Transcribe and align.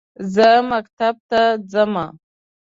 زه 0.33 0.47
مکتب 0.71 1.15
ته 1.29 1.41
زمه 1.71 2.05